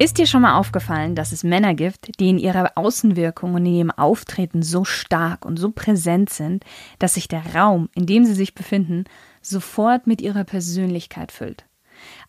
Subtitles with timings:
[0.00, 3.74] Ist dir schon mal aufgefallen, dass es Männer gibt, die in ihrer Außenwirkung und in
[3.74, 6.64] ihrem Auftreten so stark und so präsent sind,
[7.00, 9.06] dass sich der Raum, in dem sie sich befinden,
[9.42, 11.64] sofort mit ihrer Persönlichkeit füllt?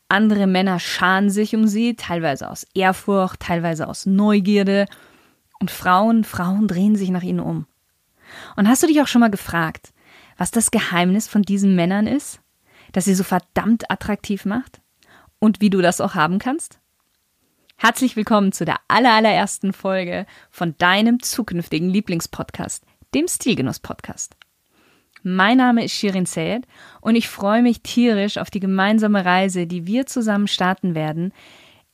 [0.08, 4.88] Andere Männer scharen sich um sie, teilweise aus Ehrfurcht, teilweise aus Neugierde,
[5.60, 7.68] und Frauen, Frauen drehen sich nach ihnen um.
[8.56, 9.94] Und hast du dich auch schon mal gefragt,
[10.38, 12.40] was das Geheimnis von diesen Männern ist,
[12.94, 14.82] das sie so verdammt attraktiv macht?
[15.38, 16.80] Und wie du das auch haben kannst?
[17.82, 22.84] Herzlich willkommen zu der allerersten Folge von deinem zukünftigen Lieblingspodcast,
[23.16, 24.36] dem Stilgenuss-Podcast.
[25.24, 26.68] Mein Name ist Shirin Sayed
[27.00, 31.32] und ich freue mich tierisch auf die gemeinsame Reise, die wir zusammen starten werden,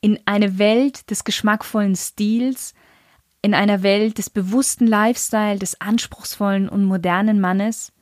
[0.02, 2.73] in eine Welt des geschmackvollen Stils,
[3.44, 7.94] in einer Welt des bewussten Lifestyle, des anspruchsvollen und modernen Mannes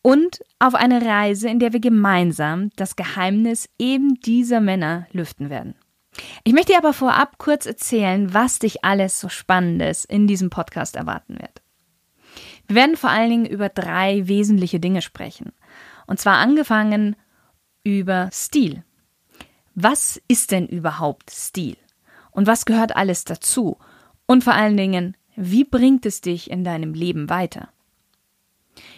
[0.00, 5.74] und auf eine Reise, in der wir gemeinsam das Geheimnis eben dieser Männer lüften werden.
[6.44, 10.96] Ich möchte dir aber vorab kurz erzählen, was dich alles so Spannendes in diesem Podcast
[10.96, 11.62] erwarten wird.
[12.66, 15.52] Wir werden vor allen Dingen über drei wesentliche Dinge sprechen.
[16.06, 17.16] Und zwar angefangen
[17.82, 18.84] über Stil.
[19.74, 21.76] Was ist denn überhaupt Stil?
[22.30, 23.78] Und was gehört alles dazu?
[24.26, 27.68] Und vor allen Dingen, wie bringt es dich in deinem Leben weiter?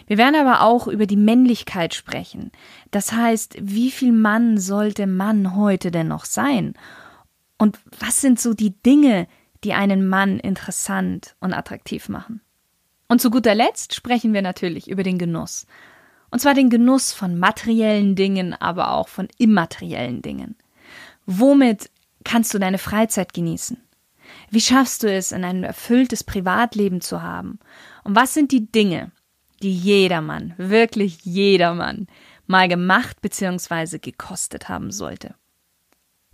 [0.07, 2.51] Wir werden aber auch über die Männlichkeit sprechen.
[2.91, 6.73] Das heißt, wie viel Mann sollte Mann heute denn noch sein?
[7.57, 9.27] Und was sind so die Dinge,
[9.63, 12.41] die einen Mann interessant und attraktiv machen?
[13.07, 15.65] Und zu guter Letzt sprechen wir natürlich über den Genuss.
[16.29, 20.55] Und zwar den Genuss von materiellen Dingen, aber auch von immateriellen Dingen.
[21.25, 21.89] Womit
[22.23, 23.81] kannst du deine Freizeit genießen?
[24.49, 27.59] Wie schaffst du es, in ein erfülltes Privatleben zu haben?
[28.03, 29.11] Und was sind die Dinge,
[29.61, 32.07] die jedermann, wirklich jedermann,
[32.45, 33.99] mal gemacht bzw.
[33.99, 35.35] gekostet haben sollte?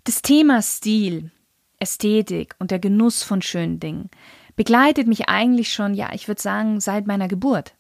[0.05, 1.31] Das Thema Stil,
[1.79, 4.09] Ästhetik und der Genuss von schönen Dingen
[4.57, 7.73] begleitet mich eigentlich schon, ja, ich würde sagen, seit meiner Geburt.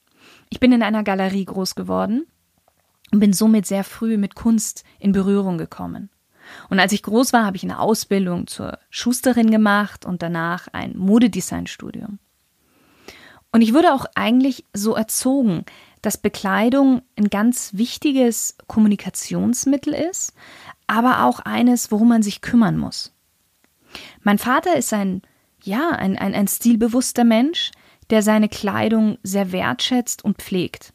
[0.49, 2.25] Ich bin in einer Galerie groß geworden
[3.11, 6.09] und bin somit sehr früh mit Kunst in Berührung gekommen.
[6.69, 10.97] Und als ich groß war, habe ich eine Ausbildung zur Schusterin gemacht und danach ein
[10.97, 12.19] Modedesignstudium.
[13.51, 15.65] Und ich wurde auch eigentlich so erzogen,
[16.03, 20.33] dass Bekleidung ein ganz wichtiges Kommunikationsmittel ist,
[20.85, 23.11] aber auch eines, worum man sich kümmern muss.
[24.21, 25.23] Mein Vater ist ein,
[25.63, 27.71] ja, ein, ein, ein stilbewusster Mensch,
[28.09, 30.93] der seine Kleidung sehr wertschätzt und pflegt.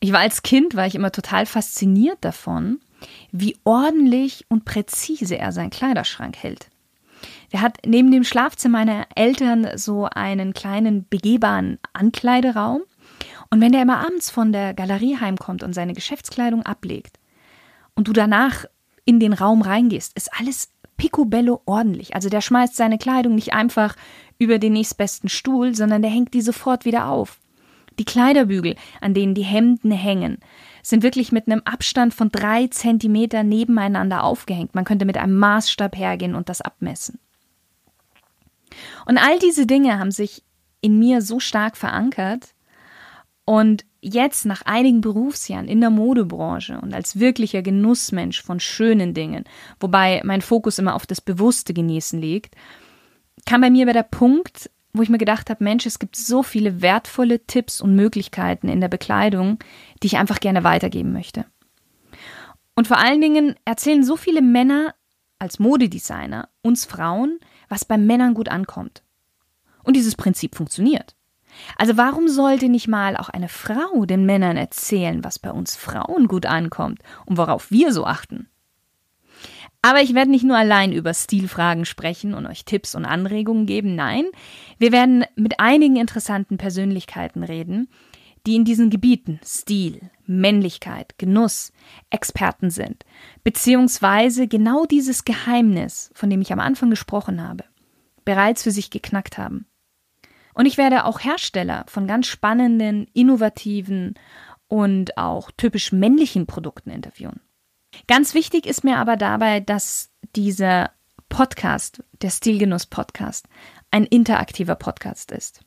[0.00, 2.80] Ich war als Kind, war ich immer total fasziniert davon,
[3.32, 6.68] wie ordentlich und präzise er seinen Kleiderschrank hält.
[7.50, 12.82] Er hat neben dem Schlafzimmer meiner Eltern so einen kleinen begehbaren Ankleideraum.
[13.54, 17.20] Und wenn der immer abends von der Galerie heimkommt und seine Geschäftskleidung ablegt
[17.94, 18.64] und du danach
[19.04, 22.16] in den Raum reingehst, ist alles picobello ordentlich.
[22.16, 23.94] Also der schmeißt seine Kleidung nicht einfach
[24.40, 27.38] über den nächstbesten Stuhl, sondern der hängt die sofort wieder auf.
[28.00, 30.38] Die Kleiderbügel, an denen die Hemden hängen,
[30.82, 34.74] sind wirklich mit einem Abstand von drei Zentimeter nebeneinander aufgehängt.
[34.74, 37.20] Man könnte mit einem Maßstab hergehen und das abmessen.
[39.06, 40.42] Und all diese Dinge haben sich
[40.80, 42.54] in mir so stark verankert,
[43.44, 49.44] und jetzt nach einigen Berufsjahren in der Modebranche und als wirklicher Genussmensch von schönen Dingen,
[49.80, 52.54] wobei mein Fokus immer auf das bewusste Genießen liegt,
[53.46, 56.42] kam bei mir bei der Punkt, wo ich mir gedacht habe, Mensch, es gibt so
[56.42, 59.58] viele wertvolle Tipps und Möglichkeiten in der Bekleidung,
[60.02, 61.46] die ich einfach gerne weitergeben möchte.
[62.76, 64.94] Und vor allen Dingen erzählen so viele Männer
[65.38, 69.02] als Modedesigner uns Frauen, was bei Männern gut ankommt.
[69.82, 71.14] Und dieses Prinzip funktioniert.
[71.76, 76.28] Also warum sollte nicht mal auch eine Frau den Männern erzählen, was bei uns Frauen
[76.28, 78.48] gut ankommt und worauf wir so achten?
[79.82, 83.94] Aber ich werde nicht nur allein über Stilfragen sprechen und euch Tipps und Anregungen geben,
[83.94, 84.24] nein,
[84.78, 87.88] wir werden mit einigen interessanten Persönlichkeiten reden,
[88.46, 91.72] die in diesen Gebieten Stil, Männlichkeit, Genuss
[92.08, 93.04] Experten sind,
[93.42, 97.64] beziehungsweise genau dieses Geheimnis, von dem ich am Anfang gesprochen habe,
[98.24, 99.66] bereits für sich geknackt haben.
[100.54, 104.14] Und ich werde auch Hersteller von ganz spannenden, innovativen
[104.68, 107.40] und auch typisch männlichen Produkten interviewen.
[108.06, 110.90] Ganz wichtig ist mir aber dabei, dass dieser
[111.28, 113.46] Podcast, der Stilgenuss Podcast,
[113.90, 115.60] ein interaktiver Podcast ist.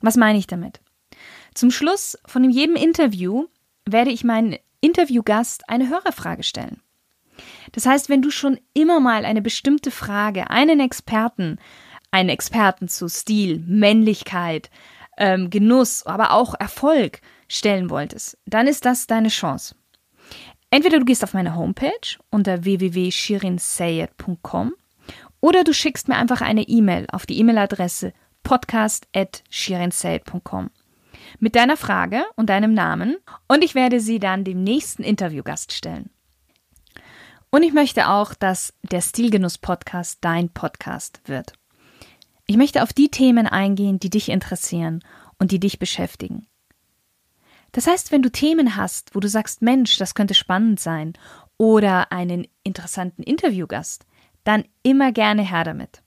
[0.00, 0.80] Was meine ich damit?
[1.54, 3.46] Zum Schluss von jedem Interview
[3.86, 6.80] werde ich meinen Interviewgast eine Hörerfrage stellen.
[7.72, 11.58] Das heißt, wenn du schon immer mal eine bestimmte Frage, einen Experten,
[12.14, 14.70] einen Experten zu Stil, Männlichkeit,
[15.18, 19.74] ähm, Genuss, aber auch Erfolg stellen wolltest, dann ist das deine Chance.
[20.70, 24.74] Entweder du gehst auf meine Homepage unter www.shirinsayed.com
[25.40, 28.12] oder du schickst mir einfach eine E-Mail auf die E-Mail-Adresse
[28.44, 30.70] podcast.shirinsayed.com
[31.40, 33.16] mit deiner Frage und deinem Namen
[33.48, 36.10] und ich werde sie dann dem nächsten Interviewgast stellen.
[37.50, 41.54] Und ich möchte auch, dass der Stilgenuss-Podcast dein Podcast wird.
[42.46, 45.02] Ich möchte auf die Themen eingehen, die dich interessieren
[45.38, 46.46] und die dich beschäftigen.
[47.72, 51.14] Das heißt, wenn du Themen hast, wo du sagst, Mensch, das könnte spannend sein,
[51.56, 54.06] oder einen interessanten Interviewgast,
[54.44, 56.02] dann immer gerne her damit.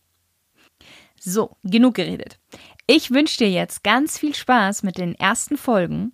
[1.19, 2.39] So, genug geredet.
[2.85, 6.13] Ich wünsche dir jetzt ganz viel Spaß mit den ersten Folgen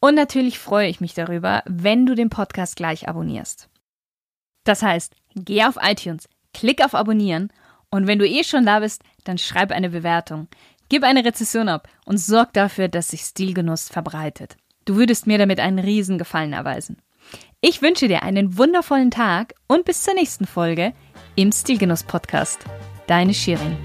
[0.00, 3.68] und natürlich freue ich mich darüber, wenn du den Podcast gleich abonnierst.
[4.64, 7.52] Das heißt, geh auf iTunes, klick auf Abonnieren
[7.92, 10.48] und wenn du eh schon da bist, dann schreib eine Bewertung,
[10.88, 14.56] gib eine Rezession ab und sorg dafür, dass sich Stilgenuss verbreitet.
[14.86, 16.96] Du würdest mir damit einen Riesengefallen erweisen.
[17.60, 20.94] Ich wünsche dir einen wundervollen Tag und bis zur nächsten Folge
[21.36, 22.64] im Stilgenuss Podcast.
[23.06, 23.76] Deine Shirin.